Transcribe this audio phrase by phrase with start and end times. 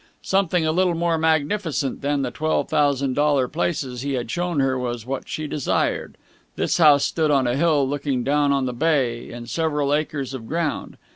[0.23, 4.75] Something a little more magnificent than the twelve thousand dollar places he had shown her
[4.75, 6.17] was what she desired.
[6.55, 10.47] This house stood on a hill looking down on the bay, in several acres of
[10.47, 10.97] ground.